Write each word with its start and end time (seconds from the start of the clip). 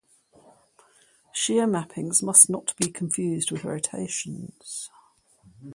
Shear 1.31 1.67
mappings 1.67 2.23
must 2.23 2.49
not 2.49 2.75
be 2.77 2.89
confused 2.89 3.51
with 3.51 3.63
rotations. 3.63 4.89